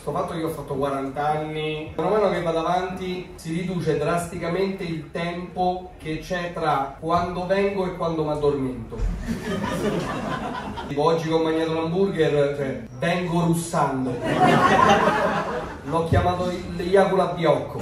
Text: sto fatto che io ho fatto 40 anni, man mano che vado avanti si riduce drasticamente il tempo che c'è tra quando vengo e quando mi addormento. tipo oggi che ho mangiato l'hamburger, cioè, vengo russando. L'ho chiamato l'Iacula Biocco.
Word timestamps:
sto 0.00 0.12
fatto 0.12 0.32
che 0.32 0.38
io 0.38 0.46
ho 0.48 0.50
fatto 0.50 0.74
40 0.76 1.28
anni, 1.28 1.92
man 1.94 2.08
mano 2.08 2.30
che 2.30 2.40
vado 2.40 2.60
avanti 2.60 3.32
si 3.34 3.52
riduce 3.52 3.98
drasticamente 3.98 4.82
il 4.82 5.10
tempo 5.10 5.90
che 5.98 6.20
c'è 6.20 6.54
tra 6.54 6.96
quando 6.98 7.44
vengo 7.46 7.84
e 7.84 7.96
quando 7.96 8.24
mi 8.24 8.30
addormento. 8.30 8.96
tipo 10.88 11.02
oggi 11.02 11.28
che 11.28 11.34
ho 11.34 11.42
mangiato 11.42 11.74
l'hamburger, 11.74 12.56
cioè, 12.56 12.80
vengo 12.98 13.40
russando. 13.40 14.16
L'ho 15.84 16.04
chiamato 16.06 16.50
l'Iacula 16.76 17.26
Biocco. 17.26 17.80